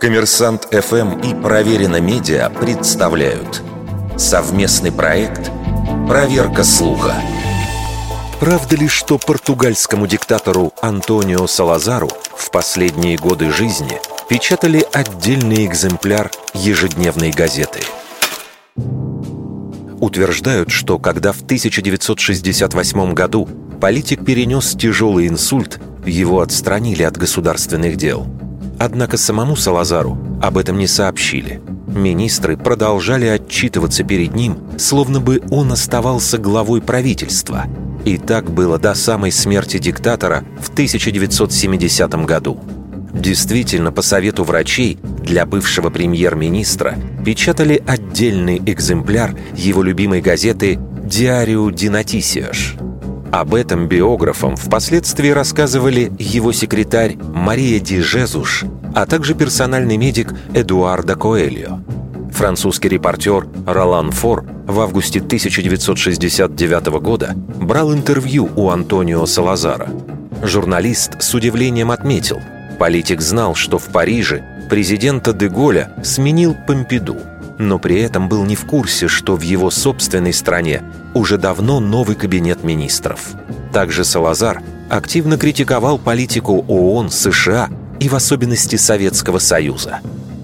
Коммерсант 0.00 0.68
ФМ 0.70 1.20
и 1.20 1.34
Проверено 1.34 2.00
Медиа 2.00 2.50
представляют 2.50 3.62
совместный 4.16 4.92
проект 4.92 5.50
«Проверка 6.06 6.64
слуха». 6.64 7.14
Правда 8.38 8.76
ли, 8.76 8.88
что 8.88 9.18
португальскому 9.18 10.06
диктатору 10.06 10.72
Антонио 10.82 11.46
Салазару 11.46 12.10
в 12.36 12.50
последние 12.50 13.16
годы 13.16 13.50
жизни 13.50 13.98
печатали 14.28 14.86
отдельный 14.92 15.64
экземпляр 15.64 16.30
ежедневной 16.52 17.30
газеты? 17.30 17.80
Утверждают, 19.98 20.70
что 20.70 20.98
когда 20.98 21.32
в 21.32 21.40
1968 21.40 23.14
году 23.14 23.48
политик 23.80 24.24
перенес 24.24 24.76
тяжелый 24.76 25.26
инсульт, 25.26 25.80
его 26.04 26.42
отстранили 26.42 27.02
от 27.02 27.16
государственных 27.16 27.96
дел– 27.96 28.26
Однако 28.78 29.16
самому 29.16 29.56
Салазару 29.56 30.18
об 30.42 30.58
этом 30.58 30.78
не 30.78 30.86
сообщили. 30.86 31.60
Министры 31.86 32.56
продолжали 32.56 33.26
отчитываться 33.26 34.04
перед 34.04 34.34
ним, 34.34 34.58
словно 34.78 35.20
бы 35.20 35.40
он 35.50 35.72
оставался 35.72 36.36
главой 36.36 36.82
правительства. 36.82 37.66
И 38.04 38.18
так 38.18 38.50
было 38.50 38.78
до 38.78 38.94
самой 38.94 39.32
смерти 39.32 39.78
диктатора 39.78 40.44
в 40.60 40.68
1970 40.68 42.26
году. 42.26 42.60
Действительно, 43.12 43.92
по 43.92 44.02
совету 44.02 44.44
врачей, 44.44 44.98
для 45.22 45.46
бывшего 45.46 45.88
премьер-министра 45.88 46.96
печатали 47.24 47.82
отдельный 47.86 48.58
экземпляр 48.58 49.34
его 49.56 49.82
любимой 49.82 50.20
газеты 50.20 50.78
«Диарио 51.02 51.70
Динатисиаш», 51.70 52.76
об 53.40 53.54
этом 53.54 53.86
биографам 53.86 54.56
впоследствии 54.56 55.28
рассказывали 55.28 56.10
его 56.18 56.52
секретарь 56.52 57.16
Мария 57.16 57.78
Ди 57.80 58.00
Жезуш, 58.00 58.64
а 58.94 59.04
также 59.04 59.34
персональный 59.34 59.98
медик 59.98 60.32
Эдуардо 60.54 61.16
Коэльо. 61.16 61.82
Французский 62.32 62.88
репортер 62.88 63.46
Ролан 63.66 64.10
Фор 64.10 64.46
в 64.66 64.80
августе 64.80 65.18
1969 65.18 66.86
года 67.02 67.34
брал 67.60 67.92
интервью 67.92 68.48
у 68.56 68.70
Антонио 68.70 69.26
Салазара. 69.26 69.88
Журналист 70.42 71.20
с 71.20 71.34
удивлением 71.34 71.90
отметил, 71.90 72.40
политик 72.78 73.20
знал, 73.20 73.54
что 73.54 73.78
в 73.78 73.84
Париже 73.88 74.44
президента 74.70 75.34
Деголя 75.34 75.92
сменил 76.02 76.56
Помпиду– 76.66 77.16
но 77.58 77.78
при 77.78 78.00
этом 78.00 78.28
был 78.28 78.44
не 78.44 78.54
в 78.54 78.66
курсе, 78.66 79.08
что 79.08 79.36
в 79.36 79.40
его 79.40 79.70
собственной 79.70 80.32
стране 80.32 80.82
уже 81.14 81.38
давно 81.38 81.80
новый 81.80 82.16
кабинет 82.16 82.64
министров. 82.64 83.20
Также 83.72 84.04
Салазар 84.04 84.62
активно 84.90 85.38
критиковал 85.38 85.98
политику 85.98 86.64
ООН, 86.68 87.10
США 87.10 87.70
и 88.00 88.08
в 88.08 88.14
особенности 88.14 88.76
Советского 88.76 89.38
Союза. 89.38 90.00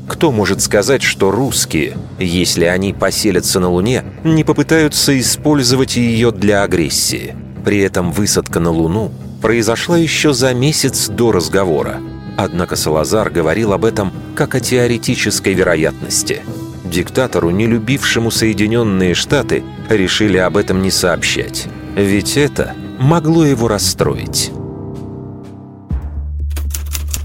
Кто 0.09 0.33
может 0.33 0.61
сказать, 0.61 1.03
что 1.03 1.31
русские, 1.31 1.97
если 2.19 2.65
они 2.65 2.93
поселятся 2.93 3.61
на 3.61 3.71
Луне, 3.71 4.05
не 4.25 4.45
попытаются 4.45 5.19
использовать 5.19 5.97
ее 5.97 6.33
для 6.33 6.63
агрессии? 6.63 7.37
При 7.65 7.79
этом 7.79 8.11
высадка 8.11 8.59
на 8.59 8.71
Луну 8.71 9.13
произошла 9.41 9.97
еще 9.97 10.33
за 10.33 10.53
месяц 10.55 11.09
до 11.09 11.33
разговора. 11.33 12.01
Однако 12.37 12.77
Салазар 12.77 13.31
говорил 13.31 13.73
об 13.73 13.85
этом 13.85 14.13
как 14.35 14.55
о 14.55 14.61
теоретической 14.61 15.55
вероятности– 15.55 16.43
диктатору, 16.93 17.51
не 17.51 17.67
любившему 17.67 18.31
Соединенные 18.31 19.15
Штаты, 19.15 19.65
решили 19.89 20.37
об 20.37 20.57
этом 20.57 20.83
не 20.83 20.93
сообщать. 20.93 21.67
Ведь 21.97 22.37
это 22.37 22.75
могло 23.01 23.45
его 23.45 23.67
расстроить. 23.67 24.53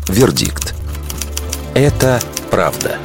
Вердикт. 0.07 0.73
Это 1.75 2.19
правда. 2.49 2.97